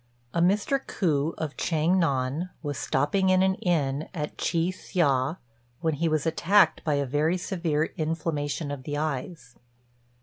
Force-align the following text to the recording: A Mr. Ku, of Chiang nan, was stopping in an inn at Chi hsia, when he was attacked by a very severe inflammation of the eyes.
A 0.33 0.41
Mr. 0.41 0.79
Ku, 0.87 1.35
of 1.37 1.55
Chiang 1.57 1.99
nan, 1.99 2.49
was 2.63 2.79
stopping 2.79 3.29
in 3.29 3.43
an 3.43 3.53
inn 3.53 4.09
at 4.15 4.35
Chi 4.35 4.71
hsia, 4.71 5.37
when 5.81 5.93
he 5.93 6.09
was 6.09 6.25
attacked 6.25 6.83
by 6.83 6.95
a 6.95 7.05
very 7.05 7.37
severe 7.37 7.93
inflammation 7.97 8.71
of 8.71 8.81
the 8.81 8.97
eyes. 8.97 9.57